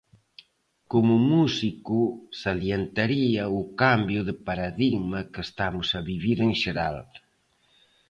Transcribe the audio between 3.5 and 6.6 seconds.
o cambio de paradigma que estamos a vivir en